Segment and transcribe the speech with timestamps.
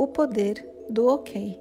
[0.00, 1.60] o poder do ok.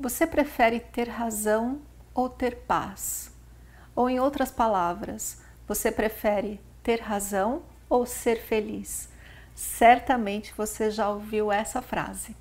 [0.00, 1.80] Você prefere ter razão
[2.12, 3.32] ou ter paz?
[3.94, 9.08] Ou, em outras palavras, você prefere ter razão ou ser feliz?
[9.54, 12.34] Certamente você já ouviu essa frase.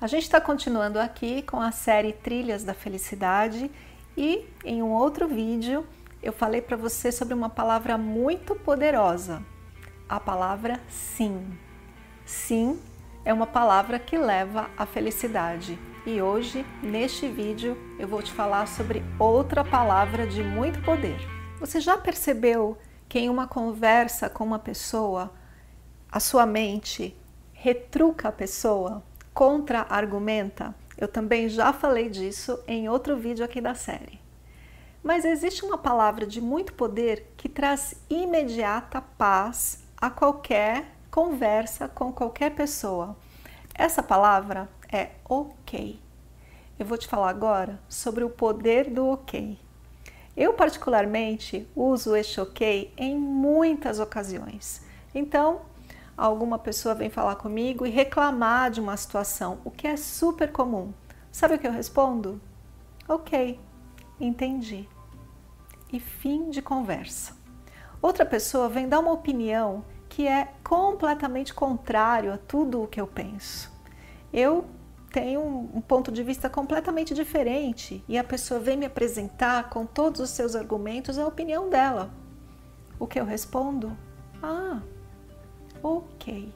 [0.00, 3.70] A gente está continuando aqui com a série Trilhas da Felicidade
[4.16, 5.86] e em um outro vídeo
[6.22, 9.44] eu falei para você sobre uma palavra muito poderosa,
[10.08, 11.46] a palavra sim.
[12.24, 12.80] Sim
[13.24, 15.78] é uma palavra que leva à felicidade.
[16.06, 21.18] E hoje, neste vídeo, eu vou te falar sobre outra palavra de muito poder.
[21.58, 22.76] Você já percebeu
[23.08, 25.32] que em uma conversa com uma pessoa,
[26.12, 27.16] a sua mente
[27.54, 30.74] retruca a pessoa, contra-argumenta?
[30.98, 34.20] Eu também já falei disso em outro vídeo aqui da série.
[35.02, 42.12] Mas existe uma palavra de muito poder que traz imediata paz a qualquer conversa com
[42.12, 43.16] qualquer pessoa.
[43.74, 46.00] Essa palavra é ok.
[46.78, 49.58] Eu vou te falar agora sobre o poder do ok.
[50.36, 54.80] Eu, particularmente, uso este ok em muitas ocasiões.
[55.12, 55.62] Então,
[56.16, 60.92] alguma pessoa vem falar comigo e reclamar de uma situação, o que é super comum.
[61.32, 62.40] Sabe o que eu respondo?
[63.08, 63.58] Ok,
[64.20, 64.88] entendi.
[65.92, 67.36] E fim de conversa.
[68.00, 69.84] Outra pessoa vem dar uma opinião
[70.14, 73.68] que é completamente contrário a tudo o que eu penso.
[74.32, 74.64] Eu
[75.10, 80.20] tenho um ponto de vista completamente diferente e a pessoa vem me apresentar com todos
[80.20, 82.14] os seus argumentos a opinião dela.
[82.96, 83.98] O que eu respondo?
[84.40, 84.80] Ah,
[85.82, 86.54] ok.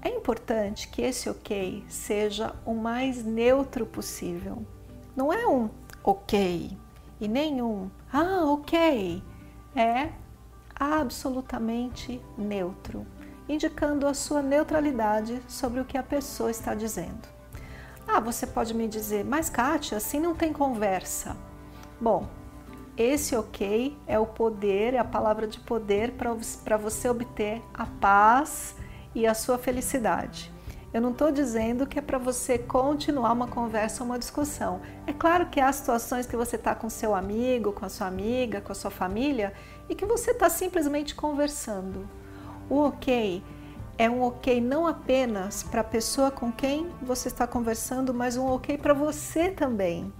[0.00, 4.64] É importante que esse ok seja o mais neutro possível.
[5.14, 5.68] Não é um
[6.02, 6.74] ok
[7.20, 9.22] e nem um ah, ok.
[9.76, 10.23] É
[10.84, 13.06] absolutamente neutro,
[13.48, 17.28] indicando a sua neutralidade sobre o que a pessoa está dizendo.
[18.06, 21.36] Ah, você pode me dizer, mas Kátia, assim não tem conversa.
[22.00, 22.28] Bom,
[22.96, 28.76] esse ok é o poder, é a palavra de poder para você obter a paz
[29.14, 30.53] e a sua felicidade.
[30.94, 34.80] Eu não estou dizendo que é para você continuar uma conversa ou uma discussão.
[35.08, 38.60] É claro que há situações que você está com seu amigo, com a sua amiga,
[38.60, 39.52] com a sua família
[39.88, 42.08] e que você está simplesmente conversando.
[42.70, 43.42] O ok
[43.98, 48.46] é um ok não apenas para a pessoa com quem você está conversando, mas um
[48.46, 50.12] ok para você também.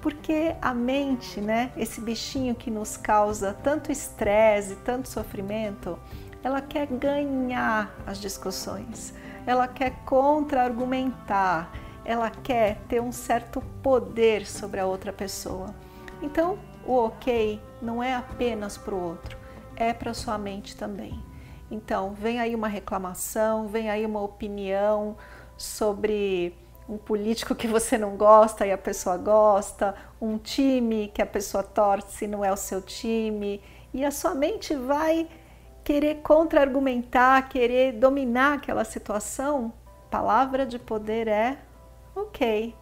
[0.00, 5.98] Porque a mente, né, esse bichinho que nos causa tanto estresse, tanto sofrimento,
[6.40, 9.12] ela quer ganhar as discussões,
[9.46, 11.70] ela quer contra-argumentar,
[12.04, 15.74] ela quer ter um certo poder sobre a outra pessoa.
[16.22, 19.36] Então, o ok não é apenas para o outro,
[19.76, 21.22] é para sua mente também.
[21.70, 25.16] Então, vem aí uma reclamação, vem aí uma opinião
[25.56, 26.56] sobre
[26.88, 31.62] um político que você não gosta e a pessoa gosta, um time que a pessoa
[31.62, 33.62] torce e não é o seu time,
[33.92, 35.26] e a sua mente vai
[35.84, 39.72] querer contra-argumentar, querer dominar aquela situação.
[40.10, 41.58] Palavra de poder é
[42.16, 42.74] ok.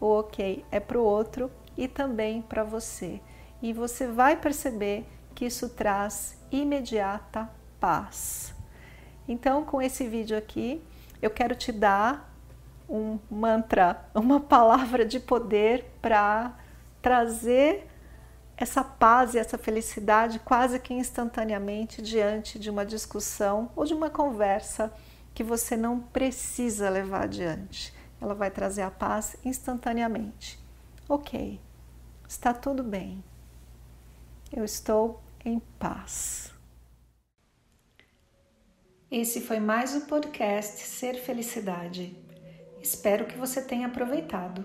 [0.00, 3.20] O ok é para o outro e também para você
[3.64, 7.48] e você vai perceber que isso traz imediata
[7.80, 8.54] paz.
[9.26, 10.82] Então, com esse vídeo aqui,
[11.22, 12.30] eu quero te dar
[12.86, 16.54] um mantra, uma palavra de poder para
[17.00, 17.86] trazer
[18.56, 24.10] essa paz e essa felicidade quase que instantaneamente diante de uma discussão ou de uma
[24.10, 24.92] conversa
[25.34, 27.92] que você não precisa levar adiante.
[28.20, 30.58] Ela vai trazer a paz instantaneamente.
[31.08, 31.60] Ok,
[32.28, 33.22] está tudo bem
[34.56, 36.52] eu estou em paz.
[39.10, 42.16] Esse foi mais o podcast Ser Felicidade.
[42.80, 44.64] Espero que você tenha aproveitado.